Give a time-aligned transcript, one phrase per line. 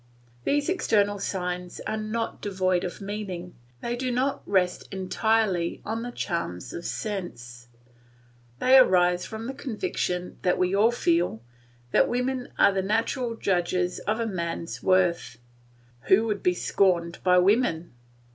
[0.45, 6.11] These external signs are not devoid of meaning; they do not rest entirely upon the
[6.11, 7.67] charms of sense;
[8.57, 11.43] they arise from that conviction that we all feel
[11.91, 15.37] that women are the natural judges of a man's worth.
[16.07, 17.93] Who would be scorned by women?